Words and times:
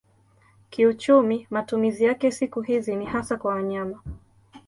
Kiuchumi 0.69 1.47
matumizi 1.49 2.03
yake 2.03 2.31
siku 2.31 2.61
hizi 2.61 2.95
ni 2.95 3.05
hasa 3.05 3.37
kwa 3.37 3.63
nyama. 3.63 4.01